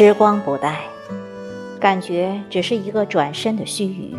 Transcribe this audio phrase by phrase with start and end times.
[0.00, 0.82] 时光不待，
[1.80, 4.14] 感觉只是一个转身的须臾，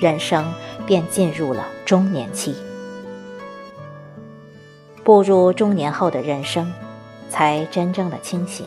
[0.00, 0.42] 人生
[0.86, 2.54] 便进入了中年期。
[5.04, 6.72] 步入中年后的人生，
[7.28, 8.64] 才真正的清醒，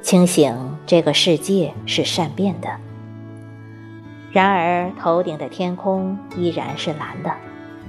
[0.00, 2.70] 清醒这个世界是善变的。
[4.30, 7.30] 然而头顶的天空依然是蓝的，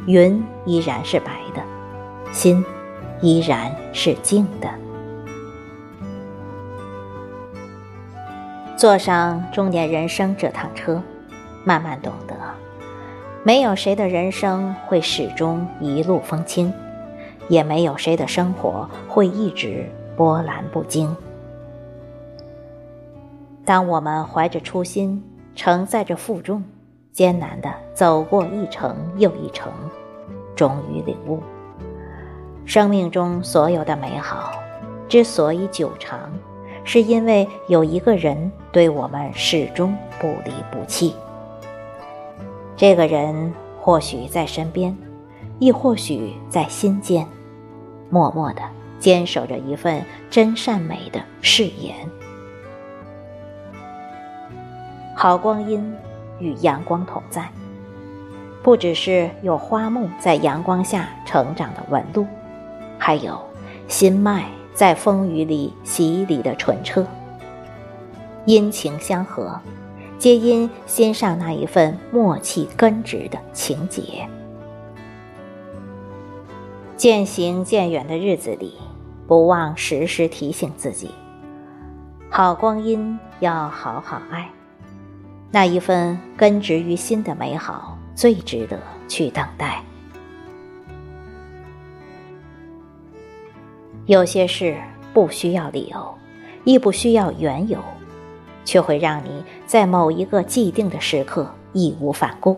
[0.05, 1.63] 云依然是白的，
[2.34, 2.66] 心
[3.21, 4.70] 依然是静的。
[8.83, 11.01] 坐上中年人生这趟车，
[11.63, 12.35] 慢慢懂得，
[13.41, 16.73] 没有谁的人生会始终一路风轻，
[17.48, 21.15] 也没有谁的生活会一直波澜不惊。
[23.63, 25.23] 当我们怀着初心，
[25.55, 26.62] 承载着负重，
[27.13, 29.71] 艰难地走过一程又一程，
[30.57, 31.41] 终于领悟，
[32.65, 34.51] 生命中所有的美好，
[35.07, 36.29] 之所以久长。
[36.84, 41.15] 是因为有一个人对我们始终不离不弃。
[42.75, 44.95] 这个人或许在身边，
[45.59, 47.27] 亦或许在心间，
[48.09, 48.62] 默默的
[48.99, 51.95] 坚守着一份真善美的誓言。
[55.15, 55.95] 好光阴
[56.40, 57.47] 与阳光同在，
[58.62, 62.25] 不只是有花木在阳光下成长的纹路，
[62.97, 63.40] 还有
[63.87, 64.45] 心脉。
[64.74, 67.06] 在风雨里洗礼的纯澈，
[68.46, 69.59] 阴晴相合，
[70.18, 74.28] 皆因心上那一份默契根植的情结。
[76.97, 78.74] 渐行渐远的日子里，
[79.28, 81.12] 不忘时时提醒自己：
[82.30, 84.50] 好光阴要好好爱，
[85.52, 89.84] 那一份根植于心的美好，最值得去等待。
[94.06, 94.75] 有些事
[95.14, 96.14] 不需要理由，
[96.66, 97.80] 亦不需要缘由，
[98.66, 102.58] 却会让你在某一个既定的时刻义无反顾。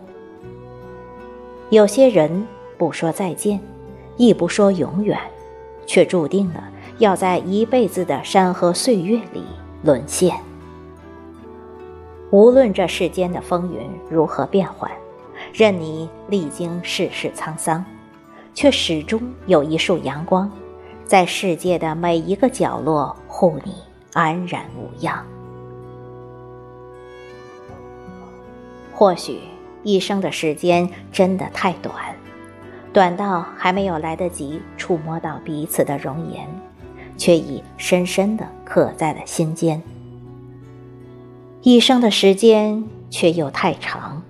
[1.70, 2.44] 有些人
[2.76, 3.60] 不说再见，
[4.16, 5.16] 亦不说永远，
[5.86, 6.64] 却注定了
[6.98, 9.44] 要在一辈子的山河岁月里
[9.84, 10.36] 沦陷。
[12.32, 14.90] 无论这世间的风云如何变幻，
[15.52, 17.84] 任你历经世事沧桑，
[18.52, 20.50] 却始终有一束阳光。
[21.06, 23.72] 在世界的每一个角落护你
[24.12, 25.24] 安然无恙。
[28.92, 29.38] 或许
[29.84, 31.94] 一生的时间真的太短，
[32.92, 36.48] 短到还没有来得及触摸到彼此的容颜，
[37.16, 39.80] 却已深深的刻在了心间。
[41.62, 44.22] 一生的时间却又太长，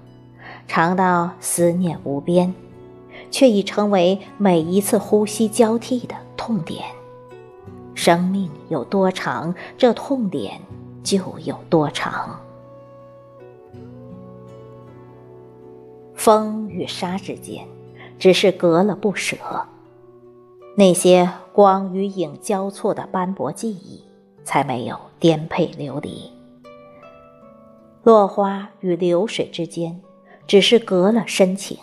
[0.66, 2.54] 长到思念无边，
[3.30, 6.25] 却已成为每一次呼吸交替的。
[6.46, 6.84] 痛点，
[7.96, 10.60] 生命有多长，这痛点
[11.02, 12.38] 就有多长。
[16.14, 17.66] 风与沙之间，
[18.16, 19.36] 只是隔了不舍。
[20.76, 24.04] 那些光与影交错的斑驳记忆，
[24.44, 26.30] 才没有颠沛流离。
[28.04, 30.00] 落花与流水之间，
[30.46, 31.76] 只是隔了深情。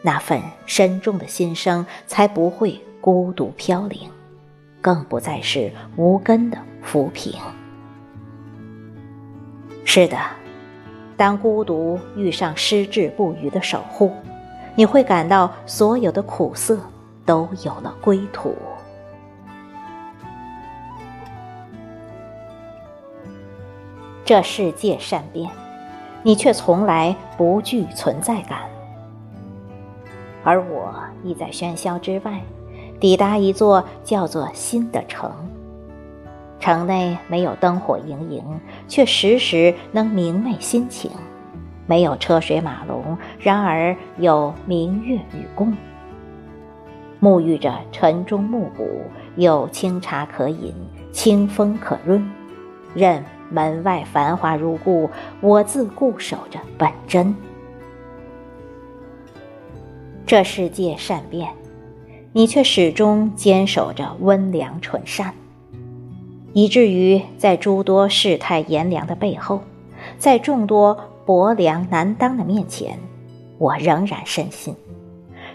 [0.00, 2.80] 那份深重的心声，才不会。
[3.00, 4.10] 孤独飘零，
[4.80, 7.32] 更不再是无根的浮萍。
[9.86, 10.18] 是的，
[11.16, 14.12] 当孤独遇上矢志不渝的守护，
[14.74, 16.78] 你会感到所有的苦涩
[17.24, 18.54] 都有了归途。
[24.26, 25.50] 这世界善变，
[26.22, 28.60] 你却从来不惧存在感，
[30.44, 30.94] 而我
[31.24, 32.40] 亦在喧嚣之外。
[33.00, 35.32] 抵达一座叫做“心”的城，
[36.58, 38.44] 城内没有灯火盈盈，
[38.86, 41.10] 却时时能明媚心情；
[41.86, 45.74] 没有车水马龙，然而有明月与共。
[47.22, 48.86] 沐浴着晨钟暮鼓，
[49.36, 50.74] 有清茶可饮，
[51.10, 52.30] 清风可润。
[52.94, 55.08] 任门外繁华如故，
[55.40, 57.34] 我自固守着本真。
[60.26, 61.48] 这世界善变。
[62.32, 65.34] 你却始终坚守着温良纯善，
[66.52, 69.62] 以至于在诸多世态炎凉的背后，
[70.16, 70.96] 在众多
[71.26, 72.96] 薄凉难当的面前，
[73.58, 74.76] 我仍然深信，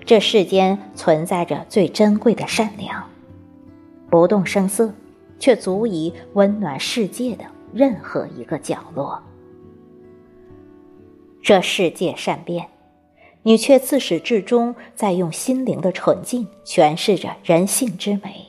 [0.03, 3.09] 这世间存在着最珍贵的善良，
[4.09, 4.93] 不动声色，
[5.39, 9.23] 却足以温暖世界的任何一个角落。
[11.41, 12.67] 这世界善变。
[13.47, 18.47] 你却自始至终在用心灵的纯净诠释着人性之美，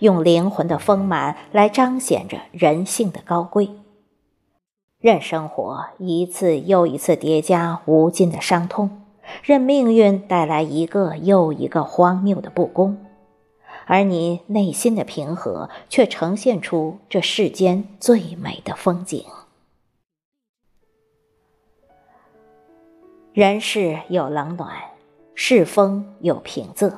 [0.00, 3.70] 用灵魂的丰满来彰显着人性的高贵。
[5.00, 9.02] 任生活一次又一次叠加无尽的伤痛，
[9.44, 12.98] 任命运带来一个又一个荒谬的不公，
[13.86, 19.24] 而你内心的平和却呈现出这世间最美的风景。
[23.34, 24.70] 人世有冷暖，
[25.34, 26.92] 世风有平仄。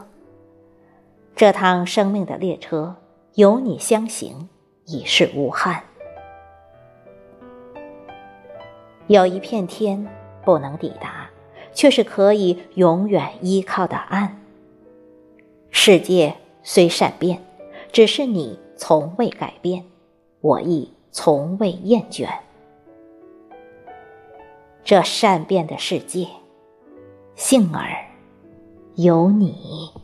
[1.36, 2.96] 这趟生命的列车，
[3.34, 4.48] 有你相行，
[4.84, 5.84] 已是无憾。
[9.06, 10.08] 有一片天
[10.44, 11.30] 不能抵达，
[11.72, 14.42] 却是可以永远依靠的岸。
[15.70, 16.34] 世界
[16.64, 17.44] 虽善变，
[17.92, 19.84] 只是你从未改变，
[20.40, 22.28] 我亦从未厌倦。
[24.84, 26.28] 这善变的世界，
[27.34, 28.04] 幸而
[28.96, 30.03] 有你。